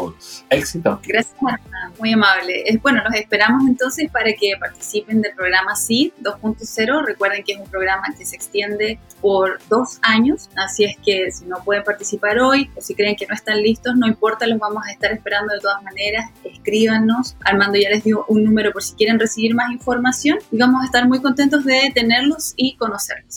Éxito. 0.51 1.01
Gracias, 1.07 1.35
muy 1.99 2.13
amable. 2.13 2.65
Bueno, 2.83 3.03
los 3.05 3.15
esperamos 3.15 3.63
entonces 3.69 4.11
para 4.11 4.33
que 4.33 4.53
participen 4.59 5.21
del 5.23 5.35
programa 5.35 5.77
SID 5.77 6.13
2.0. 6.23 7.05
Recuerden 7.05 7.43
que 7.45 7.53
es 7.53 7.59
un 7.59 7.69
programa 7.69 8.05
que 8.17 8.25
se 8.25 8.37
extiende 8.37 8.99
por 9.21 9.59
dos 9.69 9.99
años, 10.03 10.51
así 10.57 10.85
es 10.85 10.97
que 11.05 11.31
si 11.31 11.47
no 11.47 11.57
pueden 11.65 11.83
participar 11.83 12.39
hoy 12.39 12.71
o 12.77 12.81
si 12.81 12.95
creen 12.95 13.17
que 13.17 13.27
no 13.27 13.35
están 13.35 13.63
listos, 13.63 13.95
no 13.97 14.07
importa, 14.07 14.47
los 14.47 14.59
vamos 14.59 14.85
a 14.87 14.93
estar 14.93 15.13
esperando 15.13 15.55
de 15.55 15.61
todas 15.61 15.83
maneras. 15.83 16.31
Escríbanos. 16.45 17.37
Armando 17.45 17.79
ya 17.79 17.91
les 17.91 18.05
dio 18.05 18.25
un 18.29 18.45
número 18.45 18.73
por 18.73 18.83
si 18.83 18.95
quieren 18.95 19.19
recibir 19.19 19.55
más 19.55 19.71
información 19.71 20.39
y 20.51 20.59
vamos 20.59 20.83
a 20.83 20.87
estar 20.87 21.07
muy 21.09 21.21
contentos 21.21 21.65
de 21.65 21.91
tenerlos 21.95 22.55
y 22.57 22.77
conocerlos. 22.77 23.37